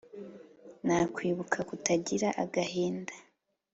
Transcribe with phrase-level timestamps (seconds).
[0.85, 3.13] nta kwibuka kutagira agahinda